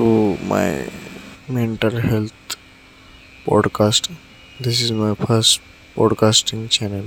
[0.00, 0.88] to my
[1.46, 2.56] mental health
[3.44, 4.08] podcast.
[4.58, 5.60] This is my first
[5.94, 7.04] podcasting channel.